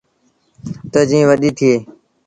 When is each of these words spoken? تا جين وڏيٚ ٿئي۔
تا 0.91 0.99
جين 1.09 1.23
وڏيٚ 1.29 1.55
ٿئي۔ 1.57 1.73